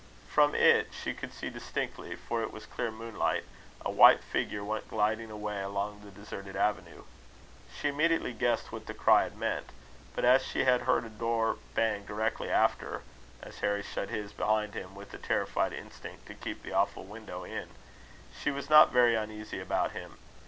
From 0.27 0.55
it 0.55 0.87
she 0.99 1.13
could 1.13 1.31
see 1.31 1.51
distinctly, 1.51 2.15
for 2.15 2.41
it 2.41 2.51
was 2.51 2.65
clear 2.65 2.89
moonlight: 2.89 3.43
a 3.85 3.91
white 3.91 4.23
figure 4.23 4.63
went 4.63 4.87
gliding 4.87 5.29
away 5.29 5.61
along 5.61 6.01
the 6.03 6.09
deserted 6.09 6.55
avenue. 6.55 7.03
She 7.79 7.89
immediately 7.89 8.33
guessed 8.33 8.71
what 8.71 8.87
the 8.87 8.95
cry 8.95 9.21
had 9.25 9.37
meant; 9.37 9.69
but 10.15 10.25
as 10.25 10.43
she 10.43 10.63
had 10.63 10.81
heard 10.89 11.05
a 11.05 11.09
door 11.09 11.57
bang 11.75 12.03
directly 12.03 12.49
after 12.49 13.03
(as 13.43 13.59
Harry 13.59 13.83
shut 13.83 14.09
his 14.09 14.33
behind 14.33 14.73
him 14.73 14.95
with 14.95 15.13
a 15.13 15.19
terrified 15.19 15.71
instinct, 15.71 16.25
to 16.25 16.33
keep 16.33 16.63
the 16.63 16.73
awful 16.73 17.03
window 17.03 17.43
in), 17.43 17.67
she 18.35 18.49
was 18.49 18.71
not 18.71 18.91
very 18.91 19.13
uneasy 19.13 19.59
about 19.59 19.91
him. 19.91 20.17